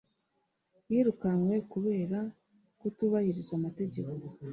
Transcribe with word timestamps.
yirukanywe 0.91 1.55
kubera 1.71 2.19
kutubahiriza 2.79 3.51
amategeko. 3.59 4.23